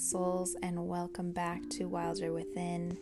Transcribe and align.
souls, 0.00 0.56
and 0.62 0.88
welcome 0.88 1.30
back 1.30 1.60
to 1.68 1.84
Wilder 1.84 2.32
Within. 2.32 2.96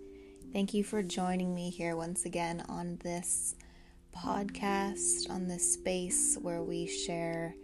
Thank 0.53 0.75
you 0.75 0.83
for 0.83 1.01
joining 1.01 1.55
me 1.55 1.71
here 1.71 1.95
once 1.95 2.25
again 2.25 2.65
on 2.69 2.99
this 3.05 3.55
podcast, 4.13 5.31
on 5.31 5.47
this 5.47 5.75
space 5.75 6.37
where 6.43 6.61
we 6.61 6.89
share 6.89 7.55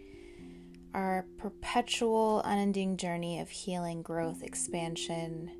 our 0.93 1.25
perpetual, 1.37 2.41
unending 2.45 2.95
journey 2.95 3.41
of 3.41 3.49
healing, 3.49 4.01
growth, 4.01 4.41
expansion, 4.41 5.51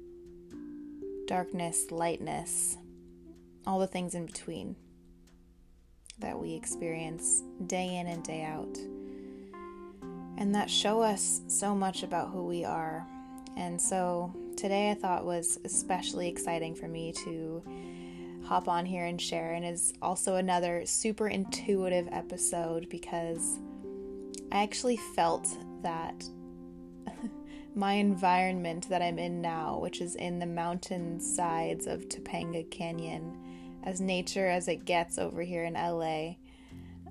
darkness, 1.28 1.92
lightness, 1.92 2.78
all 3.68 3.80
the 3.80 3.88
things 3.88 4.16
in 4.16 4.26
between 4.26 4.78
that 6.20 6.39
we 6.39 6.54
experience 6.54 7.44
day 7.68 7.98
in 7.98 8.07
and 8.07 8.23
day 8.23 8.43
out 8.43 8.78
and 10.37 10.56
that 10.56 10.70
show 10.70 11.01
us 11.01 11.42
so 11.48 11.76
much 11.76 12.04
about 12.04 12.29
who 12.29 12.46
we 12.46 12.64
are. 12.64 13.06
And 13.57 13.82
so 13.82 14.33
today 14.57 14.91
I 14.91 14.95
thought 14.95 15.25
was 15.25 15.59
especially 15.64 16.27
exciting 16.27 16.75
for 16.75 16.87
me 16.87 17.14
to 17.23 17.64
hop 18.43 18.68
on 18.68 18.86
here 18.86 19.05
and 19.05 19.19
share, 19.19 19.54
and 19.54 19.65
is 19.65 19.93
also 20.01 20.36
another 20.36 20.86
super 20.86 21.28
intuitive 21.28 22.07
episode 22.11 22.87
because 22.89 23.59
I 24.51 24.64
actually 24.64 24.97
felt 25.15 25.47
that 25.81 26.23
my 27.75 27.93
environment 27.93 28.87
that 28.89 29.01
I'm 29.01 29.19
in 29.19 29.41
now, 29.41 29.79
which 29.79 30.00
is 30.00 30.15
in 30.15 30.39
the 30.39 30.45
mountain 30.45 31.19
sides 31.19 31.87
of 31.87 32.08
Topanga 32.08 32.69
Canyon, 32.69 33.38
as 33.83 34.00
nature 34.00 34.47
as 34.47 34.67
it 34.67 34.86
gets 34.86 35.17
over 35.17 35.42
here 35.42 35.64
in 35.64 35.73
LA, 35.73 36.36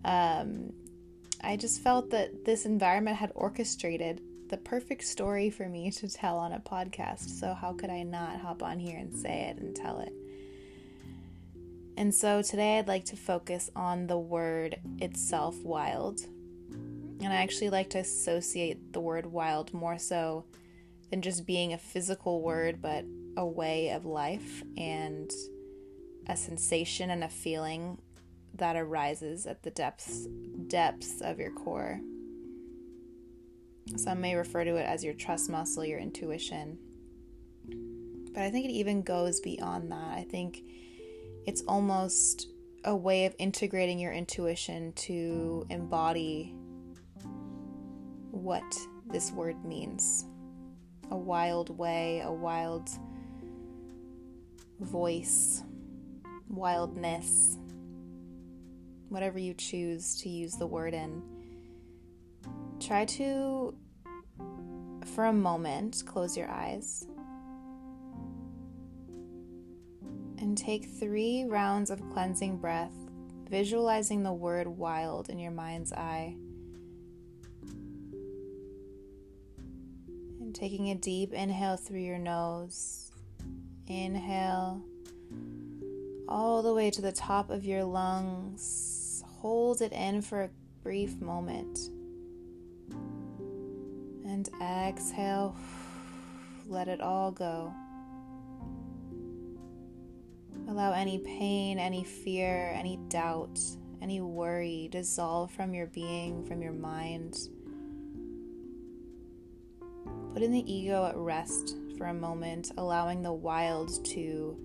um, 0.04 0.72
I 1.42 1.56
just 1.56 1.82
felt 1.82 2.10
that 2.10 2.44
this 2.44 2.64
environment 2.64 3.16
had 3.16 3.32
orchestrated 3.34 4.20
the 4.54 4.60
perfect 4.60 5.02
story 5.02 5.50
for 5.50 5.68
me 5.68 5.90
to 5.90 6.08
tell 6.08 6.38
on 6.38 6.52
a 6.52 6.60
podcast. 6.60 7.28
So, 7.40 7.54
how 7.54 7.72
could 7.72 7.90
I 7.90 8.04
not 8.04 8.38
hop 8.38 8.62
on 8.62 8.78
here 8.78 8.96
and 8.96 9.12
say 9.12 9.50
it 9.50 9.56
and 9.56 9.74
tell 9.74 9.98
it? 9.98 10.12
And 11.96 12.14
so, 12.14 12.40
today 12.40 12.78
I'd 12.78 12.86
like 12.86 13.04
to 13.06 13.16
focus 13.16 13.68
on 13.74 14.06
the 14.06 14.16
word 14.16 14.78
itself, 15.00 15.56
wild. 15.64 16.20
And 16.70 17.32
I 17.32 17.34
actually 17.34 17.70
like 17.70 17.90
to 17.90 17.98
associate 17.98 18.92
the 18.92 19.00
word 19.00 19.26
wild 19.26 19.74
more 19.74 19.98
so 19.98 20.44
than 21.10 21.20
just 21.20 21.46
being 21.46 21.72
a 21.72 21.78
physical 21.78 22.40
word, 22.40 22.80
but 22.80 23.04
a 23.36 23.44
way 23.44 23.90
of 23.90 24.04
life 24.04 24.62
and 24.76 25.32
a 26.28 26.36
sensation 26.36 27.10
and 27.10 27.24
a 27.24 27.28
feeling 27.28 27.98
that 28.54 28.76
arises 28.76 29.48
at 29.48 29.64
the 29.64 29.70
depths 29.72 30.28
depths 30.68 31.20
of 31.22 31.40
your 31.40 31.50
core. 31.50 32.00
Some 33.96 34.20
may 34.20 34.34
refer 34.34 34.64
to 34.64 34.76
it 34.76 34.86
as 34.86 35.04
your 35.04 35.14
trust 35.14 35.50
muscle, 35.50 35.84
your 35.84 35.98
intuition. 35.98 36.78
But 38.32 38.42
I 38.42 38.50
think 38.50 38.64
it 38.64 38.72
even 38.72 39.02
goes 39.02 39.40
beyond 39.40 39.92
that. 39.92 40.18
I 40.18 40.26
think 40.28 40.62
it's 41.46 41.62
almost 41.68 42.48
a 42.84 42.94
way 42.94 43.26
of 43.26 43.34
integrating 43.38 43.98
your 43.98 44.12
intuition 44.12 44.92
to 44.92 45.66
embody 45.70 46.54
what 48.30 48.64
this 49.06 49.30
word 49.32 49.64
means. 49.64 50.26
A 51.10 51.16
wild 51.16 51.78
way, 51.78 52.20
a 52.24 52.32
wild 52.32 52.88
voice, 54.80 55.62
wildness, 56.48 57.58
whatever 59.08 59.38
you 59.38 59.54
choose 59.54 60.20
to 60.22 60.28
use 60.28 60.54
the 60.54 60.66
word 60.66 60.94
in, 60.94 61.22
try 62.86 63.04
to, 63.04 63.74
for 65.14 65.26
a 65.26 65.32
moment, 65.32 66.02
close 66.06 66.36
your 66.36 66.50
eyes 66.50 67.06
and 70.38 70.58
take 70.58 70.84
three 70.84 71.44
rounds 71.44 71.90
of 71.90 72.02
cleansing 72.12 72.58
breath, 72.58 72.92
visualizing 73.48 74.22
the 74.22 74.32
word 74.32 74.66
wild 74.66 75.30
in 75.30 75.38
your 75.38 75.50
mind's 75.50 75.92
eye. 75.92 76.36
And 80.40 80.54
taking 80.54 80.90
a 80.90 80.94
deep 80.94 81.32
inhale 81.32 81.76
through 81.76 82.00
your 82.00 82.18
nose. 82.18 83.10
Inhale 83.86 84.82
all 86.28 86.62
the 86.62 86.74
way 86.74 86.90
to 86.90 87.00
the 87.02 87.12
top 87.12 87.50
of 87.50 87.64
your 87.64 87.84
lungs 87.84 89.22
hold 89.26 89.82
it 89.82 89.92
in 89.92 90.22
for 90.22 90.42
a 90.42 90.50
brief 90.82 91.20
moment. 91.20 91.90
And 94.46 94.62
exhale, 94.88 95.56
let 96.66 96.88
it 96.88 97.00
all 97.00 97.30
go. 97.30 97.72
Allow 100.68 100.92
any 100.92 101.18
pain, 101.18 101.78
any 101.78 102.04
fear, 102.04 102.72
any 102.74 102.98
doubt, 103.08 103.58
any 104.02 104.20
worry 104.20 104.88
dissolve 104.90 105.50
from 105.52 105.72
your 105.72 105.86
being, 105.86 106.44
from 106.44 106.62
your 106.62 106.72
mind. 106.72 107.36
Putting 110.32 110.52
the 110.52 110.72
ego 110.72 111.06
at 111.06 111.16
rest 111.16 111.76
for 111.96 112.06
a 112.06 112.14
moment, 112.14 112.72
allowing 112.76 113.22
the 113.22 113.32
wild 113.32 114.04
to 114.06 114.58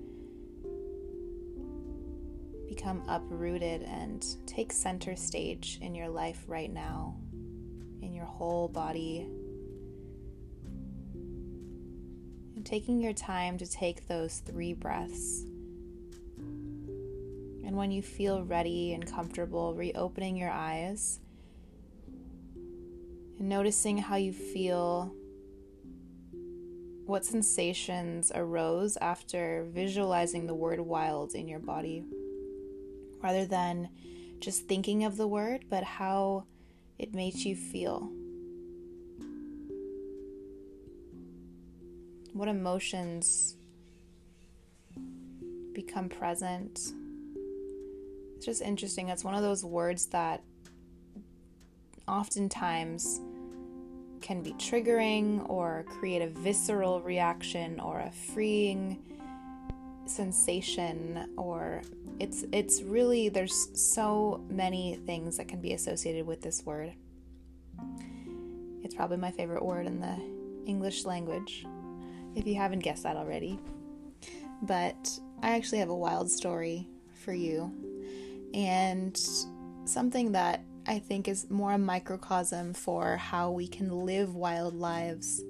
become 2.67 3.03
uprooted 3.07 3.83
and 3.83 4.25
take 4.45 4.71
center 4.71 5.15
stage 5.15 5.79
in 5.81 5.95
your 5.95 6.09
life 6.09 6.43
right 6.47 6.71
now, 6.71 7.15
in 8.01 8.13
your 8.13 8.25
whole 8.25 8.67
body. 8.67 9.27
Taking 12.63 13.01
your 13.01 13.13
time 13.13 13.57
to 13.57 13.65
take 13.65 14.07
those 14.07 14.39
three 14.39 14.73
breaths. 14.73 15.43
And 16.37 17.75
when 17.75 17.91
you 17.91 18.01
feel 18.01 18.43
ready 18.43 18.93
and 18.93 19.05
comfortable, 19.05 19.73
reopening 19.73 20.35
your 20.35 20.51
eyes 20.51 21.19
and 23.39 23.47
noticing 23.49 23.97
how 23.97 24.17
you 24.17 24.33
feel, 24.33 25.13
what 27.05 27.25
sensations 27.25 28.31
arose 28.35 28.97
after 28.97 29.65
visualizing 29.71 30.45
the 30.45 30.53
word 30.53 30.79
wild 30.79 31.33
in 31.33 31.47
your 31.47 31.59
body 31.59 32.03
rather 33.21 33.45
than 33.45 33.89
just 34.39 34.67
thinking 34.67 35.03
of 35.03 35.17
the 35.17 35.27
word, 35.27 35.65
but 35.69 35.83
how 35.83 36.45
it 36.97 37.13
makes 37.13 37.45
you 37.45 37.55
feel. 37.55 38.11
What 42.33 42.47
emotions 42.47 43.55
become 45.73 46.09
present. 46.09 46.91
It's 48.35 48.45
just 48.45 48.61
interesting. 48.61 49.09
It's 49.09 49.23
one 49.23 49.35
of 49.35 49.41
those 49.41 49.63
words 49.63 50.07
that 50.07 50.43
oftentimes 52.07 53.21
can 54.21 54.41
be 54.41 54.51
triggering 54.53 55.49
or 55.49 55.85
create 55.87 56.21
a 56.21 56.27
visceral 56.27 57.01
reaction 57.01 57.79
or 57.79 58.01
a 58.01 58.11
freeing 58.11 59.01
sensation 60.05 61.29
or 61.37 61.81
it's 62.19 62.43
it's 62.51 62.81
really 62.81 63.29
there's 63.29 63.69
so 63.79 64.43
many 64.49 64.95
things 65.05 65.37
that 65.37 65.47
can 65.47 65.61
be 65.61 65.73
associated 65.73 66.25
with 66.25 66.41
this 66.41 66.65
word. 66.65 66.91
It's 68.83 68.95
probably 68.95 69.17
my 69.17 69.31
favorite 69.31 69.63
word 69.63 69.85
in 69.85 70.01
the 70.01 70.17
English 70.65 71.05
language, 71.05 71.65
if 72.39 72.47
you 72.47 72.55
haven't 72.55 72.79
guessed 72.79 73.03
that 73.03 73.17
already. 73.17 73.59
But 74.61 75.19
I 75.41 75.55
actually 75.55 75.79
have 75.79 75.89
a 75.89 75.95
wild 75.95 76.29
story 76.29 76.87
for 77.23 77.33
you, 77.33 77.71
and 78.53 79.17
something 79.85 80.31
that 80.31 80.63
I 80.87 80.99
think 80.99 81.27
is 81.27 81.49
more 81.49 81.73
a 81.73 81.77
microcosm 81.77 82.73
for 82.73 83.17
how 83.17 83.51
we 83.51 83.67
can 83.67 84.05
live 84.05 84.35
wild 84.35 84.73
lives 84.73 85.43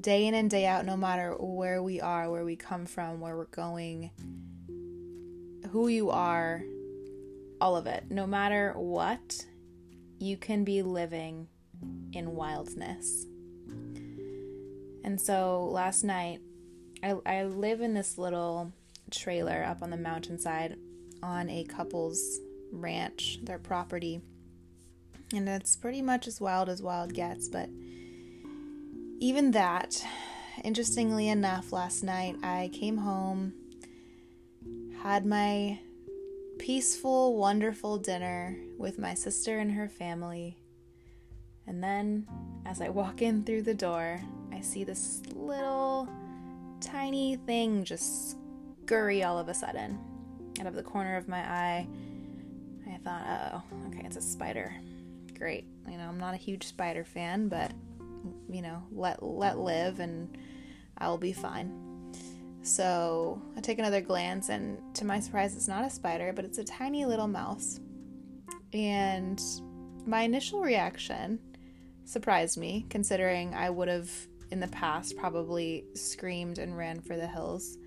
day 0.00 0.26
in 0.26 0.34
and 0.34 0.50
day 0.50 0.66
out, 0.66 0.84
no 0.84 0.96
matter 0.96 1.34
where 1.38 1.82
we 1.82 2.00
are, 2.00 2.30
where 2.30 2.44
we 2.44 2.56
come 2.56 2.86
from, 2.86 3.20
where 3.20 3.36
we're 3.36 3.44
going, 3.46 4.10
who 5.70 5.88
you 5.88 6.10
are, 6.10 6.62
all 7.60 7.76
of 7.76 7.86
it. 7.86 8.04
No 8.10 8.26
matter 8.26 8.72
what, 8.76 9.46
you 10.18 10.36
can 10.36 10.64
be 10.64 10.82
living 10.82 11.46
in 12.12 12.34
wildness. 12.34 13.26
And 15.04 15.20
so 15.20 15.68
last 15.70 16.04
night, 16.04 16.40
I, 17.02 17.16
I 17.26 17.44
live 17.44 17.80
in 17.80 17.94
this 17.94 18.18
little 18.18 18.72
trailer 19.10 19.64
up 19.64 19.82
on 19.82 19.90
the 19.90 19.96
mountainside 19.96 20.76
on 21.22 21.50
a 21.50 21.64
couple's 21.64 22.40
ranch, 22.72 23.38
their 23.42 23.58
property. 23.58 24.20
And 25.34 25.48
it's 25.48 25.76
pretty 25.76 26.02
much 26.02 26.26
as 26.26 26.40
wild 26.40 26.68
as 26.68 26.82
wild 26.82 27.14
gets, 27.14 27.48
but 27.48 27.68
even 29.18 29.52
that, 29.52 30.04
interestingly 30.64 31.28
enough, 31.28 31.72
last 31.72 32.02
night 32.02 32.36
I 32.42 32.70
came 32.72 32.98
home, 32.98 33.54
had 35.02 35.24
my 35.24 35.78
peaceful, 36.58 37.36
wonderful 37.36 37.98
dinner 37.98 38.56
with 38.78 38.98
my 38.98 39.14
sister 39.14 39.58
and 39.58 39.72
her 39.72 39.88
family. 39.88 40.58
And 41.66 41.82
then, 41.82 42.26
as 42.66 42.80
I 42.80 42.88
walk 42.88 43.22
in 43.22 43.44
through 43.44 43.62
the 43.62 43.74
door, 43.74 44.20
I 44.52 44.60
see 44.60 44.84
this 44.84 45.22
little 45.34 46.08
tiny 46.80 47.36
thing 47.46 47.84
just 47.84 48.36
scurry 48.84 49.22
all 49.22 49.38
of 49.38 49.48
a 49.48 49.54
sudden 49.54 49.98
out 50.60 50.66
of 50.66 50.74
the 50.74 50.82
corner 50.82 51.16
of 51.16 51.28
my 51.28 51.40
eye. 51.40 51.88
I 52.86 52.98
thought, 52.98 53.24
oh, 53.54 53.62
okay, 53.88 54.02
it's 54.04 54.16
a 54.16 54.20
spider. 54.20 54.74
Great. 55.38 55.66
You 55.88 55.96
know, 55.96 56.08
I'm 56.08 56.20
not 56.20 56.34
a 56.34 56.38
huge 56.38 56.66
spider 56.66 57.04
fan, 57.04 57.48
but 57.48 57.72
you 58.50 58.62
know, 58.62 58.82
let 58.92 59.22
let 59.22 59.58
live 59.58 59.98
and 60.00 60.36
I'll 60.98 61.18
be 61.18 61.32
fine. 61.32 61.82
So 62.62 63.42
I 63.56 63.60
take 63.60 63.80
another 63.80 64.00
glance, 64.00 64.48
and 64.48 64.78
to 64.94 65.04
my 65.04 65.18
surprise, 65.18 65.56
it's 65.56 65.66
not 65.66 65.84
a 65.84 65.90
spider, 65.90 66.32
but 66.32 66.44
it's 66.44 66.58
a 66.58 66.64
tiny 66.64 67.04
little 67.04 67.26
mouse. 67.26 67.80
And 68.72 69.42
my 70.06 70.22
initial 70.22 70.60
reaction 70.60 71.40
surprised 72.04 72.56
me, 72.58 72.86
considering 72.88 73.52
I 73.54 73.68
would 73.68 73.88
have 73.88 74.10
in 74.52 74.60
the 74.60 74.68
past 74.68 75.16
probably 75.16 75.86
screamed 75.94 76.58
and 76.58 76.76
ran 76.76 77.00
for 77.00 77.16
the 77.16 77.26
hills 77.26 77.78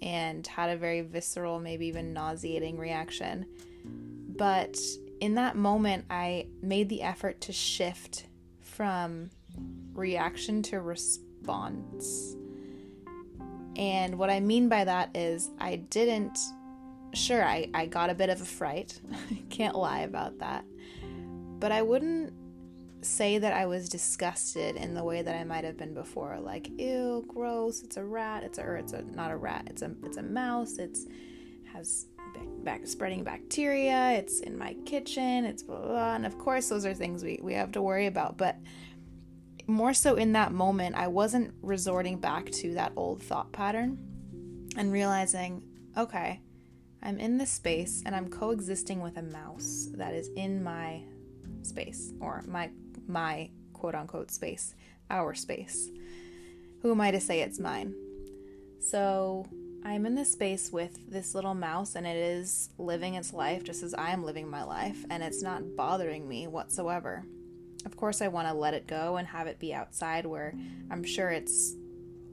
and 0.00 0.46
had 0.46 0.70
a 0.70 0.76
very 0.76 1.02
visceral, 1.02 1.60
maybe 1.60 1.86
even 1.86 2.14
nauseating 2.14 2.78
reaction. 2.78 3.46
But 3.84 4.78
in 5.20 5.34
that 5.34 5.54
moment, 5.54 6.06
I 6.08 6.46
made 6.62 6.88
the 6.88 7.02
effort 7.02 7.42
to 7.42 7.52
shift 7.52 8.24
from 8.60 9.28
reaction 9.92 10.62
to 10.62 10.80
response. 10.80 12.36
And 13.76 14.18
what 14.18 14.30
I 14.30 14.40
mean 14.40 14.70
by 14.70 14.84
that 14.84 15.10
is, 15.14 15.50
I 15.60 15.76
didn't, 15.76 16.38
sure, 17.12 17.44
I, 17.44 17.68
I 17.74 17.84
got 17.84 18.08
a 18.08 18.14
bit 18.14 18.30
of 18.30 18.40
a 18.40 18.46
fright. 18.46 18.98
Can't 19.50 19.76
lie 19.76 20.00
about 20.00 20.38
that. 20.38 20.64
But 21.58 21.70
I 21.70 21.82
wouldn't 21.82 22.32
say 23.02 23.38
that 23.38 23.52
I 23.52 23.66
was 23.66 23.88
disgusted 23.88 24.76
in 24.76 24.94
the 24.94 25.04
way 25.04 25.22
that 25.22 25.36
I 25.36 25.44
might 25.44 25.64
have 25.64 25.76
been 25.76 25.94
before. 25.94 26.38
Like, 26.40 26.68
ew, 26.78 27.24
gross, 27.28 27.82
it's 27.82 27.96
a 27.96 28.04
rat, 28.04 28.42
it's 28.42 28.58
a, 28.58 28.62
or 28.62 28.76
it's 28.76 28.92
a, 28.92 29.02
not 29.02 29.30
a 29.30 29.36
rat, 29.36 29.64
it's 29.66 29.82
a, 29.82 29.94
it's 30.04 30.16
a 30.16 30.22
mouse, 30.22 30.78
it's, 30.78 31.06
has 31.72 32.06
back, 32.64 32.86
spreading 32.86 33.22
bacteria, 33.24 34.12
it's 34.12 34.40
in 34.40 34.56
my 34.56 34.74
kitchen, 34.84 35.44
it's 35.44 35.62
blah, 35.62 35.78
blah, 35.78 35.88
blah. 35.88 36.14
And 36.14 36.26
of 36.26 36.38
course, 36.38 36.68
those 36.68 36.84
are 36.84 36.94
things 36.94 37.22
we, 37.22 37.38
we 37.42 37.54
have 37.54 37.72
to 37.72 37.82
worry 37.82 38.06
about. 38.06 38.36
But 38.36 38.56
more 39.66 39.94
so 39.94 40.16
in 40.16 40.32
that 40.32 40.52
moment, 40.52 40.96
I 40.96 41.08
wasn't 41.08 41.54
resorting 41.62 42.18
back 42.18 42.50
to 42.52 42.74
that 42.74 42.92
old 42.96 43.22
thought 43.22 43.52
pattern 43.52 43.98
and 44.76 44.92
realizing, 44.92 45.62
okay, 45.96 46.40
I'm 47.02 47.18
in 47.18 47.38
this 47.38 47.50
space 47.50 48.02
and 48.04 48.14
I'm 48.14 48.28
coexisting 48.28 49.00
with 49.00 49.16
a 49.16 49.22
mouse 49.22 49.88
that 49.94 50.14
is 50.14 50.30
in 50.36 50.62
my 50.62 51.02
space 51.62 52.12
or 52.20 52.42
my 52.46 52.70
my 53.06 53.50
quote 53.72 53.94
unquote 53.94 54.30
space, 54.30 54.74
our 55.10 55.34
space. 55.34 55.90
Who 56.82 56.90
am 56.90 57.00
I 57.00 57.10
to 57.10 57.20
say 57.20 57.40
it's 57.40 57.58
mine? 57.58 57.94
So 58.80 59.46
I'm 59.84 60.06
in 60.06 60.14
this 60.14 60.32
space 60.32 60.70
with 60.72 60.98
this 61.10 61.34
little 61.34 61.54
mouse 61.54 61.94
and 61.94 62.06
it 62.06 62.16
is 62.16 62.70
living 62.78 63.14
its 63.14 63.32
life 63.32 63.64
just 63.64 63.82
as 63.82 63.94
I 63.94 64.10
am 64.10 64.24
living 64.24 64.48
my 64.48 64.64
life, 64.64 65.04
and 65.10 65.22
it's 65.22 65.42
not 65.42 65.76
bothering 65.76 66.28
me 66.28 66.46
whatsoever. 66.46 67.24
Of 67.86 67.96
course, 67.96 68.20
I 68.20 68.28
want 68.28 68.48
to 68.48 68.54
let 68.54 68.74
it 68.74 68.86
go 68.86 69.16
and 69.16 69.28
have 69.28 69.46
it 69.46 69.58
be 69.58 69.72
outside 69.72 70.26
where 70.26 70.54
I'm 70.90 71.04
sure 71.04 71.30
it's 71.30 71.74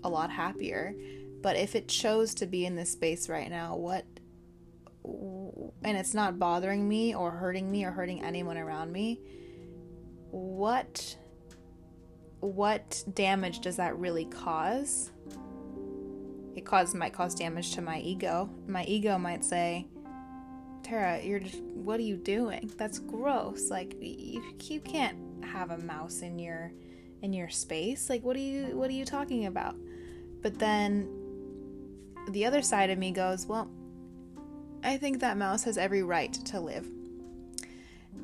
a 0.03 0.09
lot 0.09 0.31
happier. 0.31 0.95
But 1.41 1.55
if 1.55 1.75
it 1.75 1.87
chose 1.87 2.33
to 2.35 2.47
be 2.47 2.65
in 2.65 2.75
this 2.75 2.91
space 2.91 3.29
right 3.29 3.49
now, 3.49 3.75
what 3.75 4.05
and 5.85 5.95
it's 5.95 6.15
not 6.15 6.39
bothering 6.39 6.89
me 6.89 7.13
or 7.15 7.29
hurting 7.29 7.71
me 7.71 7.85
or 7.85 7.91
hurting 7.91 8.23
anyone 8.23 8.57
around 8.57 8.91
me, 8.91 9.21
what 10.31 11.15
what 12.39 13.03
damage 13.13 13.59
does 13.59 13.77
that 13.77 13.97
really 13.97 14.25
cause? 14.25 15.11
It 16.55 16.65
cause 16.65 16.93
might 16.95 17.13
cause 17.13 17.35
damage 17.35 17.73
to 17.75 17.81
my 17.81 17.99
ego. 17.99 18.49
My 18.67 18.83
ego 18.85 19.19
might 19.19 19.45
say, 19.45 19.87
"Tara, 20.83 21.21
you're 21.23 21.39
just 21.39 21.61
what 21.61 21.99
are 21.99 22.03
you 22.03 22.17
doing? 22.17 22.71
That's 22.77 22.97
gross. 22.97 23.69
Like 23.69 23.95
you 24.01 24.43
you 24.63 24.81
can't 24.81 25.17
have 25.43 25.69
a 25.69 25.77
mouse 25.77 26.21
in 26.21 26.39
your 26.39 26.71
in 27.21 27.31
your 27.31 27.49
space. 27.49 28.09
Like 28.09 28.23
what 28.23 28.35
are 28.35 28.39
you 28.39 28.75
what 28.75 28.89
are 28.89 28.93
you 28.93 29.05
talking 29.05 29.45
about?" 29.45 29.75
But 30.41 30.57
then 30.57 31.09
the 32.29 32.45
other 32.45 32.63
side 32.63 32.89
of 32.89 32.97
me 32.97 33.11
goes, 33.11 33.45
"Well, 33.45 33.69
I 34.85 34.97
think 34.97 35.19
that 35.21 35.35
mouse 35.35 35.63
has 35.63 35.79
every 35.79 36.03
right 36.03 36.31
to 36.31 36.59
live 36.59 36.87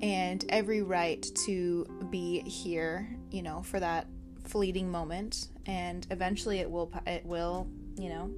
and 0.01 0.45
every 0.49 0.83
right 0.83 1.25
to 1.45 1.85
be 2.11 2.41
here, 2.41 3.09
you 3.31 3.41
know, 3.41 3.63
for 3.63 3.79
that 3.79 4.05
fleeting 4.45 4.91
moment 4.91 5.47
and 5.65 6.05
eventually 6.11 6.59
it 6.59 6.69
will 6.69 6.91
it 7.07 7.25
will, 7.25 7.67
you 7.97 8.09
know, 8.09 8.31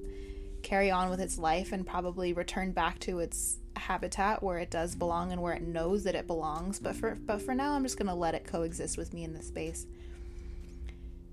carry 0.62 0.90
on 0.90 1.10
with 1.10 1.20
its 1.20 1.36
life 1.38 1.72
and 1.72 1.86
probably 1.86 2.32
return 2.32 2.72
back 2.72 2.98
to 3.00 3.18
its 3.18 3.58
habitat 3.76 4.42
where 4.42 4.58
it 4.58 4.70
does 4.70 4.94
belong 4.94 5.30
and 5.30 5.42
where 5.42 5.52
it 5.52 5.62
knows 5.62 6.04
that 6.04 6.14
it 6.14 6.26
belongs, 6.26 6.78
but 6.78 6.96
for 6.96 7.16
but 7.26 7.42
for 7.42 7.54
now 7.54 7.72
I'm 7.72 7.82
just 7.82 7.98
going 7.98 8.08
to 8.08 8.14
let 8.14 8.34
it 8.34 8.46
coexist 8.46 8.96
with 8.96 9.12
me 9.12 9.24
in 9.24 9.34
this 9.34 9.48
space. 9.48 9.86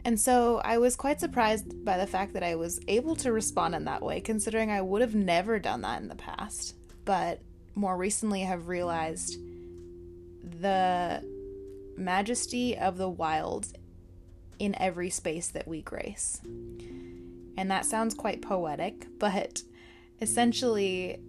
And 0.03 0.19
so 0.19 0.59
I 0.65 0.77
was 0.79 0.95
quite 0.97 1.19
surprised 1.21 1.85
by 1.85 1.97
the 1.97 2.07
fact 2.07 2.33
that 2.33 2.43
I 2.43 2.55
was 2.55 2.81
able 2.87 3.15
to 3.17 3.31
respond 3.31 3.75
in 3.75 3.85
that 3.85 4.01
way, 4.01 4.19
considering 4.19 4.71
I 4.71 4.81
would 4.81 5.01
have 5.01 5.15
never 5.15 5.57
done 5.59 5.81
that 5.81 6.01
in 6.01 6.09
the 6.09 6.15
past. 6.15 6.75
But 7.05 7.41
more 7.75 7.97
recently, 7.97 8.41
have 8.41 8.67
realized 8.67 9.37
the 10.43 11.23
majesty 11.97 12.77
of 12.77 12.97
the 12.97 13.09
wild 13.09 13.67
in 14.59 14.75
every 14.79 15.09
space 15.09 15.47
that 15.49 15.67
we 15.67 15.81
grace. 15.81 16.39
And 17.57 17.69
that 17.71 17.85
sounds 17.85 18.13
quite 18.13 18.41
poetic, 18.41 19.07
but 19.19 19.63
essentially, 20.21 21.19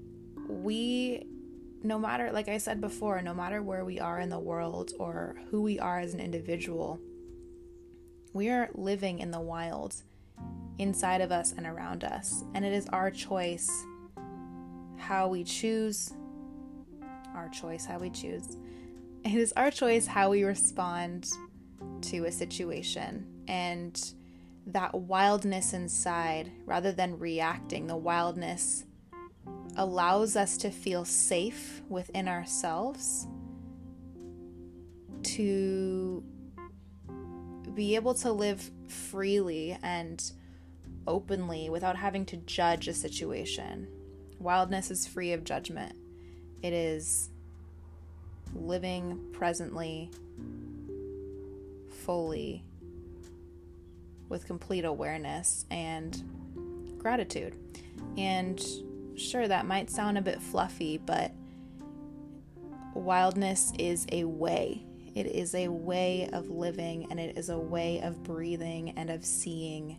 we, 0.49 1.27
no 1.83 1.99
matter, 1.99 2.31
like 2.33 2.49
I 2.49 2.59
said 2.59 2.81
before, 2.81 3.23
no 3.23 3.35
matter 3.35 3.63
where 3.63 3.85
we 3.85 4.01
are 4.01 4.21
in 4.21 4.29
the 4.29 4.39
world 4.39 4.93
or 4.99 5.37
who 5.51 5.63
we 5.63 5.79
are 5.79 6.01
as 6.01 6.15
an 6.15 6.21
individual, 6.21 7.01
we 8.33 8.49
are 8.51 8.71
living 8.75 9.19
in 9.19 9.31
the 9.31 9.41
wild 9.41 9.95
inside 10.79 11.21
of 11.21 11.33
us 11.33 11.53
and 11.53 11.67
around 11.67 12.05
us. 12.05 12.45
And 12.55 12.65
it 12.65 12.73
is 12.73 12.87
our 12.89 13.11
choice 13.11 13.71
how 15.13 15.29
we 15.29 15.45
choose, 15.45 16.15
our 17.35 17.47
choice 17.51 17.85
how 17.85 17.99
we 17.99 18.09
choose 18.09 18.57
it 19.27 19.35
is 19.35 19.53
our 19.59 19.71
choice 19.71 20.07
how 20.07 20.31
we 20.31 20.43
respond 20.43 21.29
to 22.01 22.25
a 22.25 22.33
situation 22.33 23.27
and 23.47 24.15
that 24.67 24.95
wildness 24.95 25.75
inside, 25.75 26.51
rather 26.65 26.93
than 26.93 27.19
reacting, 27.19 27.87
the 27.87 27.97
wildness 27.97 28.87
allows 29.77 30.35
us 30.35 30.57
to 30.57 30.71
feel 30.71 31.05
safe 31.05 31.83
within 31.91 32.27
ourselves, 32.27 33.27
to 35.23 36.25
be 37.75 37.97
able 37.97 38.15
to 38.15 38.33
live 38.33 38.71
freely 38.89 39.77
and 39.83 40.33
openly 41.07 41.69
without 41.69 41.97
having 41.97 42.25
to 42.25 42.39
judge 42.39 42.89
a 42.89 42.95
situation. 42.95 43.87
Wildness 44.43 44.91
is 44.91 45.07
free 45.07 45.33
of 45.35 45.45
judgment. 45.45 45.95
It 46.63 46.73
is 46.73 47.31
living 48.53 49.31
presently, 49.33 50.11
fully, 52.05 52.65
with 54.29 54.45
complete 54.49 54.85
awareness 54.85 55.65
and 55.71 56.99
gratitude. 56.99 57.55
And 58.17 58.61
sure, 59.15 59.47
that 59.47 59.65
might 59.65 59.91
sound 59.91 60.19
a 60.19 60.23
bit 60.23 60.43
fluffy, 60.43 60.99
but 60.99 61.31
wildness 62.95 63.73
is 63.79 64.07
a 64.11 64.25
way. 64.25 64.85
It 65.15 65.27
is 65.27 65.55
a 65.55 65.69
way 65.69 66.29
of 66.33 66.51
living 66.51 67.07
and 67.13 67.21
it 67.21 67.39
is 67.39 67.49
a 67.49 67.59
way 67.59 68.01
of 68.01 68.25
breathing 68.25 68.95
and 68.97 69.09
of 69.09 69.25
seeing. 69.25 69.99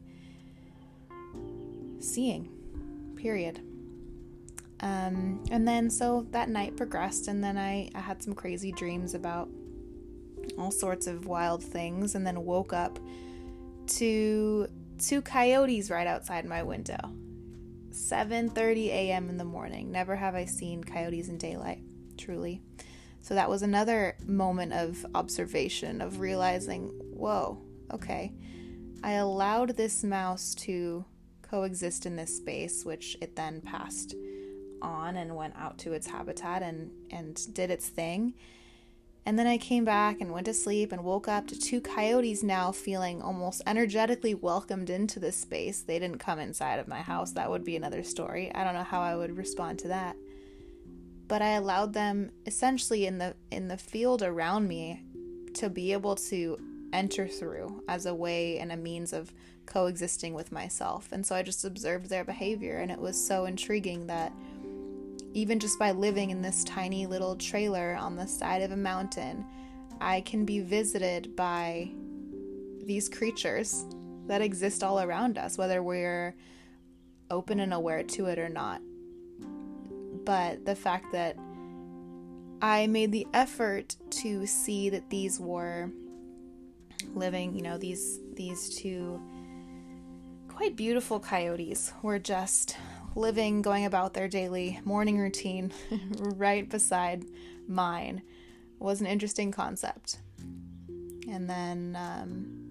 Seeing, 2.01 2.49
period. 3.15 3.61
Um, 4.83 5.41
and 5.49 5.65
then 5.65 5.89
so 5.89 6.27
that 6.31 6.49
night 6.49 6.75
progressed, 6.75 7.29
and 7.29 7.41
then 7.41 7.57
I, 7.57 7.89
I 7.95 8.01
had 8.01 8.21
some 8.21 8.35
crazy 8.35 8.73
dreams 8.73 9.13
about 9.13 9.47
all 10.59 10.71
sorts 10.71 11.07
of 11.07 11.25
wild 11.25 11.63
things, 11.63 12.15
and 12.15 12.27
then 12.27 12.43
woke 12.43 12.73
up 12.73 12.99
to 13.87 14.67
two 14.99 15.21
coyotes 15.21 15.89
right 15.89 16.05
outside 16.05 16.45
my 16.45 16.63
window. 16.63 16.99
7:30 17.91 18.87
a.m. 18.87 19.29
in 19.29 19.37
the 19.37 19.45
morning. 19.45 19.89
Never 19.89 20.17
have 20.17 20.35
I 20.35 20.43
seen 20.43 20.83
coyotes 20.83 21.29
in 21.29 21.37
daylight, 21.37 21.79
truly. 22.17 22.61
So 23.21 23.35
that 23.35 23.49
was 23.49 23.61
another 23.61 24.17
moment 24.25 24.73
of 24.73 25.05
observation 25.15 26.01
of 26.01 26.19
realizing, 26.19 26.89
whoa, 27.13 27.61
okay. 27.93 28.33
I 29.01 29.13
allowed 29.13 29.77
this 29.77 30.03
mouse 30.03 30.53
to 30.55 31.05
coexist 31.41 32.05
in 32.05 32.17
this 32.17 32.35
space, 32.35 32.83
which 32.83 33.15
it 33.21 33.37
then 33.37 33.61
passed 33.61 34.13
on 34.83 35.15
and 35.17 35.35
went 35.35 35.55
out 35.57 35.77
to 35.79 35.93
its 35.93 36.07
habitat 36.07 36.61
and 36.61 36.91
and 37.11 37.53
did 37.55 37.71
its 37.71 37.87
thing 37.87 38.33
And 39.25 39.39
then 39.39 39.47
I 39.47 39.57
came 39.57 39.85
back 39.85 40.19
and 40.19 40.31
went 40.33 40.45
to 40.47 40.53
sleep 40.53 40.91
and 40.91 41.03
woke 41.03 41.27
up 41.29 41.47
to 41.47 41.59
two 41.59 41.79
coyotes 41.79 42.43
now 42.43 42.71
feeling 42.73 43.21
almost 43.21 43.61
energetically 43.65 44.33
welcomed 44.33 44.89
into 44.89 45.19
this 45.19 45.37
space. 45.37 45.81
They 45.81 45.97
didn't 45.97 46.19
come 46.19 46.39
inside 46.39 46.79
of 46.79 46.89
my 46.89 47.01
house. 47.01 47.31
That 47.31 47.49
would 47.49 47.63
be 47.63 47.77
another 47.77 48.03
story. 48.03 48.53
I 48.53 48.65
don't 48.65 48.73
know 48.73 48.83
how 48.83 49.01
I 49.01 49.15
would 49.15 49.37
respond 49.37 49.79
to 49.79 49.87
that. 49.89 50.17
But 51.29 51.41
I 51.41 51.51
allowed 51.51 51.93
them 51.93 52.31
essentially 52.45 53.05
in 53.05 53.17
the 53.17 53.35
in 53.49 53.69
the 53.69 53.77
field 53.77 54.21
around 54.21 54.67
me 54.67 55.01
to 55.55 55.69
be 55.69 55.93
able 55.93 56.15
to 56.15 56.57
enter 56.91 57.27
through 57.27 57.81
as 57.87 58.05
a 58.05 58.13
way 58.13 58.59
and 58.59 58.71
a 58.71 58.77
means 58.77 59.13
of 59.13 59.33
coexisting 59.65 60.33
with 60.33 60.51
myself. 60.51 61.07
And 61.13 61.25
so 61.25 61.35
I 61.35 61.43
just 61.43 61.63
observed 61.63 62.09
their 62.09 62.25
behavior 62.25 62.77
and 62.79 62.91
it 62.91 62.99
was 62.99 63.17
so 63.25 63.45
intriguing 63.45 64.07
that 64.07 64.33
even 65.33 65.59
just 65.59 65.79
by 65.79 65.91
living 65.91 66.29
in 66.29 66.41
this 66.41 66.63
tiny 66.63 67.07
little 67.07 67.35
trailer 67.35 67.95
on 67.95 68.15
the 68.15 68.27
side 68.27 68.61
of 68.61 68.71
a 68.71 68.77
mountain, 68.77 69.45
I 69.99 70.21
can 70.21 70.45
be 70.45 70.59
visited 70.59 71.35
by 71.35 71.91
these 72.85 73.09
creatures 73.09 73.85
that 74.27 74.41
exist 74.41 74.83
all 74.83 74.99
around 74.99 75.37
us, 75.37 75.57
whether 75.57 75.81
we're 75.81 76.35
open 77.29 77.59
and 77.59 77.73
aware 77.73 78.03
to 78.03 78.27
it 78.27 78.37
or 78.37 78.49
not. 78.49 78.81
But 80.23 80.65
the 80.65 80.75
fact 80.75 81.11
that 81.11 81.35
I 82.61 82.87
made 82.87 83.11
the 83.11 83.27
effort 83.33 83.95
to 84.11 84.45
see 84.45 84.89
that 84.89 85.09
these 85.09 85.39
were 85.39 85.89
living, 87.13 87.55
you 87.55 87.61
know, 87.61 87.77
these 87.77 88.19
these 88.35 88.75
two 88.75 89.21
quite 90.47 90.75
beautiful 90.75 91.19
coyotes 91.19 91.91
were 92.03 92.19
just 92.19 92.77
living, 93.15 93.61
going 93.61 93.85
about 93.85 94.13
their 94.13 94.27
daily 94.27 94.79
morning 94.83 95.17
routine 95.17 95.71
right 96.17 96.67
beside 96.69 97.25
mine 97.67 98.21
was 98.79 99.01
an 99.01 99.07
interesting 99.07 99.51
concept. 99.51 100.17
And 101.29 101.49
then, 101.49 101.97
um, 101.99 102.63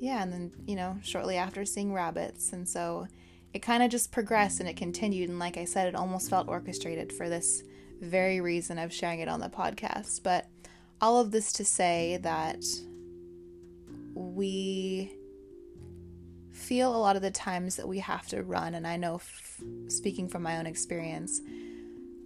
yeah, 0.00 0.22
and 0.22 0.32
then, 0.32 0.52
you 0.66 0.76
know, 0.76 0.98
shortly 1.02 1.36
after 1.36 1.64
seeing 1.64 1.92
rabbits. 1.92 2.52
And 2.52 2.68
so 2.68 3.08
it 3.52 3.60
kind 3.60 3.82
of 3.82 3.90
just 3.90 4.12
progressed 4.12 4.60
and 4.60 4.68
it 4.68 4.76
continued. 4.76 5.28
And 5.28 5.38
like 5.38 5.56
I 5.56 5.64
said, 5.64 5.88
it 5.88 5.94
almost 5.94 6.30
felt 6.30 6.48
orchestrated 6.48 7.12
for 7.12 7.28
this 7.28 7.62
very 8.00 8.40
reason 8.40 8.78
of 8.78 8.92
sharing 8.92 9.20
it 9.20 9.28
on 9.28 9.40
the 9.40 9.48
podcast. 9.48 10.22
But 10.22 10.46
all 11.00 11.20
of 11.20 11.30
this 11.30 11.52
to 11.54 11.64
say 11.64 12.18
that 12.22 12.64
we 14.14 15.17
feel 16.58 16.94
a 16.94 16.98
lot 16.98 17.16
of 17.16 17.22
the 17.22 17.30
times 17.30 17.76
that 17.76 17.88
we 17.88 18.00
have 18.00 18.26
to 18.28 18.42
run, 18.42 18.74
and 18.74 18.86
I 18.86 18.96
know, 18.96 19.16
f- 19.16 19.62
speaking 19.86 20.28
from 20.28 20.42
my 20.42 20.58
own 20.58 20.66
experience, 20.66 21.40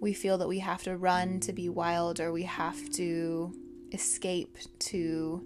we 0.01 0.13
feel 0.13 0.37
that 0.39 0.47
we 0.47 0.59
have 0.59 0.83
to 0.83 0.97
run 0.97 1.39
to 1.41 1.53
be 1.53 1.69
wild 1.69 2.19
or 2.19 2.31
we 2.31 2.43
have 2.43 2.89
to 2.93 3.53
escape 3.93 4.57
to 4.79 5.41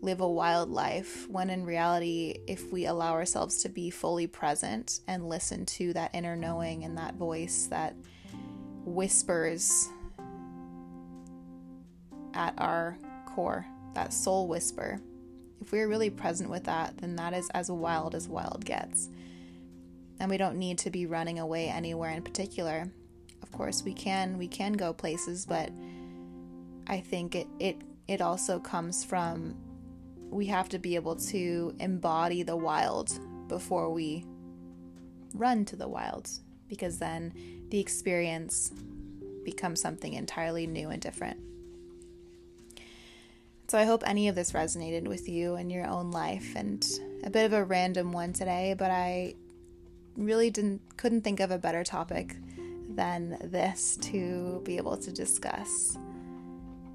live 0.00 0.20
a 0.20 0.28
wild 0.28 0.70
life 0.70 1.28
when 1.28 1.50
in 1.50 1.64
reality 1.64 2.36
if 2.46 2.72
we 2.72 2.86
allow 2.86 3.12
ourselves 3.12 3.62
to 3.62 3.68
be 3.68 3.90
fully 3.90 4.26
present 4.26 5.00
and 5.08 5.28
listen 5.28 5.66
to 5.66 5.92
that 5.94 6.14
inner 6.14 6.36
knowing 6.36 6.84
and 6.84 6.96
that 6.96 7.14
voice 7.14 7.66
that 7.70 7.96
whispers 8.84 9.88
at 12.34 12.54
our 12.58 12.96
core 13.26 13.66
that 13.94 14.12
soul 14.12 14.46
whisper 14.46 15.00
if 15.60 15.72
we're 15.72 15.88
really 15.88 16.10
present 16.10 16.50
with 16.50 16.64
that, 16.64 16.98
then 16.98 17.16
that 17.16 17.34
is 17.34 17.48
as 17.50 17.70
wild 17.70 18.14
as 18.14 18.28
wild 18.28 18.64
gets. 18.64 19.08
And 20.20 20.30
we 20.30 20.36
don't 20.36 20.58
need 20.58 20.78
to 20.78 20.90
be 20.90 21.06
running 21.06 21.38
away 21.38 21.68
anywhere 21.68 22.10
in 22.10 22.22
particular. 22.22 22.90
Of 23.42 23.50
course, 23.52 23.82
we 23.82 23.94
can 23.94 24.38
we 24.38 24.48
can 24.48 24.72
go 24.74 24.92
places, 24.92 25.46
but 25.46 25.70
I 26.86 27.00
think 27.00 27.34
it 27.34 27.46
it 27.58 27.82
it 28.08 28.20
also 28.20 28.58
comes 28.58 29.04
from 29.04 29.56
we 30.30 30.46
have 30.46 30.68
to 30.70 30.78
be 30.78 30.96
able 30.96 31.16
to 31.16 31.74
embody 31.78 32.42
the 32.42 32.56
wild 32.56 33.18
before 33.48 33.90
we 33.90 34.24
run 35.34 35.64
to 35.66 35.76
the 35.76 35.88
wild 35.88 36.28
because 36.68 36.98
then 36.98 37.32
the 37.70 37.78
experience 37.78 38.72
becomes 39.44 39.80
something 39.80 40.14
entirely 40.14 40.66
new 40.66 40.90
and 40.90 41.00
different. 41.00 41.38
So 43.66 43.78
I 43.78 43.84
hope 43.84 44.02
any 44.06 44.28
of 44.28 44.34
this 44.34 44.52
resonated 44.52 45.08
with 45.08 45.28
you 45.28 45.56
in 45.56 45.70
your 45.70 45.86
own 45.86 46.10
life 46.10 46.54
and 46.54 46.86
a 47.24 47.30
bit 47.30 47.46
of 47.46 47.54
a 47.54 47.64
random 47.64 48.12
one 48.12 48.32
today, 48.32 48.74
but 48.78 48.90
I 48.90 49.34
really 50.16 50.50
didn't 50.50 50.80
couldn't 50.96 51.22
think 51.22 51.40
of 51.40 51.50
a 51.50 51.58
better 51.58 51.82
topic 51.82 52.36
than 52.90 53.38
this 53.42 53.96
to 54.02 54.60
be 54.64 54.76
able 54.76 54.96
to 54.98 55.10
discuss. 55.10 55.96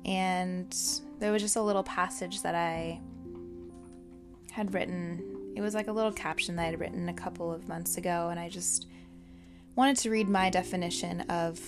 And 0.06 0.76
there 1.20 1.32
was 1.32 1.42
just 1.42 1.56
a 1.56 1.62
little 1.62 1.84
passage 1.84 2.44
that 2.44 2.56
I 2.56 3.02
had 4.52 4.74
written. 4.74 5.54
It 5.56 5.62
was 5.62 5.74
like 5.74 5.88
a 5.88 5.92
little 5.92 6.12
caption 6.12 6.56
that 6.56 6.64
I 6.64 6.66
had 6.68 6.80
written 6.80 7.10
a 7.10 7.14
couple 7.14 7.52
of 7.52 7.68
months 7.68 7.98
ago, 7.98 8.30
and 8.30 8.40
I 8.40 8.48
just 8.48 8.88
wanted 9.76 9.98
to 9.98 10.10
read 10.10 10.30
my 10.30 10.50
definition 10.50 11.22
of 11.22 11.60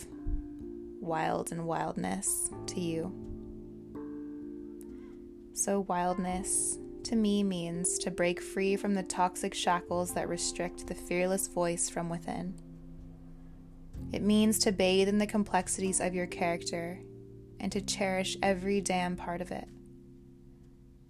wild 1.01 1.51
and 1.51 1.65
wildness 1.65 2.51
to 2.67 2.79
you. 2.79 3.30
So, 5.53 5.81
wildness 5.81 6.77
to 7.03 7.15
me 7.15 7.43
means 7.43 7.97
to 7.99 8.11
break 8.11 8.41
free 8.41 8.75
from 8.75 8.93
the 8.93 9.03
toxic 9.03 9.53
shackles 9.53 10.13
that 10.13 10.29
restrict 10.29 10.87
the 10.87 10.95
fearless 10.95 11.47
voice 11.47 11.89
from 11.89 12.09
within. 12.09 12.53
It 14.11 14.21
means 14.21 14.59
to 14.59 14.71
bathe 14.71 15.07
in 15.07 15.17
the 15.17 15.27
complexities 15.27 15.99
of 15.99 16.13
your 16.13 16.27
character 16.27 16.99
and 17.59 17.71
to 17.71 17.81
cherish 17.81 18.37
every 18.41 18.81
damn 18.81 19.15
part 19.15 19.41
of 19.41 19.51
it. 19.51 19.67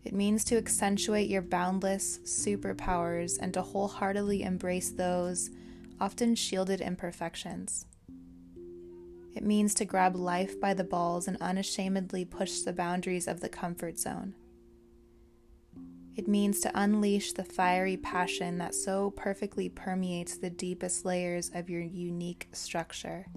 It 0.04 0.14
means 0.14 0.44
to 0.46 0.58
accentuate 0.58 1.30
your 1.30 1.42
boundless 1.42 2.20
superpowers 2.20 3.38
and 3.40 3.54
to 3.54 3.62
wholeheartedly 3.62 4.44
embrace 4.44 4.90
those 4.90 5.52
often 6.00 6.36
shielded 6.36 6.82
imperfections. 6.82 7.86
It 9.34 9.44
means 9.44 9.74
to 9.76 9.86
grab 9.86 10.16
life 10.16 10.60
by 10.60 10.74
the 10.74 10.84
balls 10.84 11.28
and 11.28 11.38
unashamedly 11.40 12.26
push 12.26 12.60
the 12.60 12.74
boundaries 12.74 13.28
of 13.28 13.40
the 13.40 13.50
comfort 13.50 13.98
zone. 13.98 14.36
It 16.16 16.28
means 16.28 16.60
to 16.62 16.72
unleash 16.76 17.32
the 17.32 17.44
fiery 17.44 17.96
passion 17.96 18.58
that 18.58 18.76
so 18.76 19.12
perfectly 19.12 19.70
permeates 19.70 20.38
the 20.38 20.50
deepest 20.50 21.06
layers 21.06 21.50
of 21.54 21.70
your 21.70 21.82
unique 21.82 22.50
structure. 22.52 23.28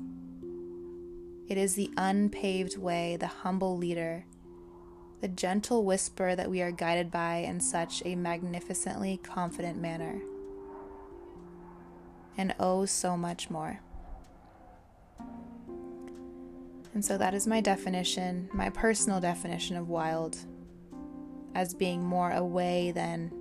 It 1.46 1.56
is 1.56 1.74
the 1.74 1.90
unpaved 1.96 2.76
way, 2.76 3.16
the 3.16 3.28
humble 3.28 3.76
leader, 3.76 4.24
the 5.20 5.28
gentle 5.28 5.84
whisper 5.84 6.34
that 6.34 6.50
we 6.50 6.62
are 6.62 6.72
guided 6.72 7.10
by 7.10 7.36
in 7.36 7.60
such 7.60 8.02
a 8.04 8.16
magnificently 8.16 9.18
confident 9.22 9.80
manner. 9.80 10.20
And 12.36 12.54
oh, 12.58 12.86
so 12.86 13.16
much 13.16 13.50
more. 13.50 13.80
And 16.94 17.04
so 17.04 17.18
that 17.18 17.34
is 17.34 17.46
my 17.46 17.60
definition, 17.60 18.48
my 18.52 18.70
personal 18.70 19.20
definition 19.20 19.76
of 19.76 19.88
wild, 19.88 20.38
as 21.56 21.74
being 21.74 22.02
more 22.04 22.30
a 22.30 22.44
way 22.44 22.92
than 22.92 23.32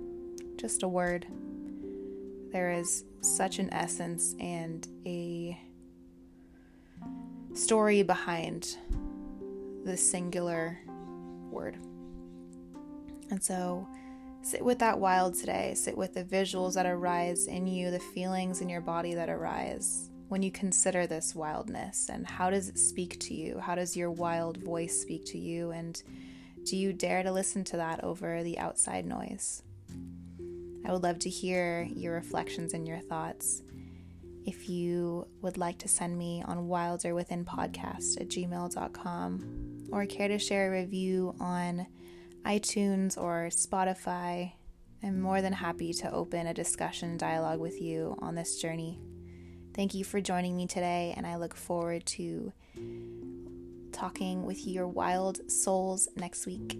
just 0.56 0.82
a 0.82 0.88
word. 0.88 1.26
There 2.50 2.72
is 2.72 3.04
such 3.20 3.60
an 3.60 3.72
essence 3.72 4.34
and 4.40 4.86
a 5.06 5.58
story 7.54 8.02
behind 8.02 8.76
the 9.84 9.96
singular 9.96 10.80
word. 11.50 11.76
And 13.30 13.42
so 13.42 13.86
sit 14.42 14.64
with 14.64 14.80
that 14.80 14.98
wild 14.98 15.34
today. 15.34 15.74
Sit 15.74 15.96
with 15.96 16.14
the 16.14 16.24
visuals 16.24 16.74
that 16.74 16.86
arise 16.86 17.46
in 17.46 17.68
you, 17.68 17.92
the 17.92 18.00
feelings 18.00 18.60
in 18.60 18.68
your 18.68 18.80
body 18.80 19.14
that 19.14 19.28
arise 19.28 20.10
when 20.34 20.42
you 20.42 20.50
consider 20.50 21.06
this 21.06 21.32
wildness 21.32 22.08
and 22.08 22.28
how 22.28 22.50
does 22.50 22.68
it 22.68 22.76
speak 22.76 23.20
to 23.20 23.32
you? 23.32 23.56
How 23.60 23.76
does 23.76 23.96
your 23.96 24.10
wild 24.10 24.56
voice 24.56 25.00
speak 25.00 25.24
to 25.26 25.38
you? 25.38 25.70
And 25.70 26.02
do 26.64 26.76
you 26.76 26.92
dare 26.92 27.22
to 27.22 27.30
listen 27.30 27.62
to 27.62 27.76
that 27.76 28.02
over 28.02 28.42
the 28.42 28.58
outside 28.58 29.06
noise? 29.06 29.62
I 30.84 30.90
would 30.90 31.04
love 31.04 31.20
to 31.20 31.30
hear 31.30 31.86
your 31.88 32.14
reflections 32.14 32.74
and 32.74 32.84
your 32.84 32.98
thoughts. 32.98 33.62
If 34.44 34.68
you 34.68 35.28
would 35.40 35.56
like 35.56 35.78
to 35.78 35.88
send 35.88 36.18
me 36.18 36.42
on 36.44 36.66
wilderwithinpodcast 36.66 38.20
at 38.20 38.26
gmail.com 38.26 39.88
or 39.92 40.04
care 40.06 40.26
to 40.26 40.40
share 40.40 40.66
a 40.66 40.80
review 40.80 41.36
on 41.38 41.86
iTunes 42.44 43.16
or 43.16 43.50
Spotify, 43.52 44.50
I'm 45.00 45.20
more 45.20 45.40
than 45.40 45.52
happy 45.52 45.92
to 45.92 46.10
open 46.10 46.48
a 46.48 46.54
discussion 46.54 47.18
dialogue 47.18 47.60
with 47.60 47.80
you 47.80 48.16
on 48.20 48.34
this 48.34 48.60
journey. 48.60 48.98
Thank 49.74 49.94
you 49.94 50.04
for 50.04 50.20
joining 50.20 50.56
me 50.56 50.66
today, 50.66 51.14
and 51.16 51.26
I 51.26 51.36
look 51.36 51.56
forward 51.56 52.06
to 52.06 52.52
talking 53.92 54.44
with 54.44 54.66
your 54.66 54.86
wild 54.86 55.50
souls 55.50 56.08
next 56.16 56.46
week. 56.46 56.78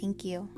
Thank 0.00 0.24
you. 0.24 0.48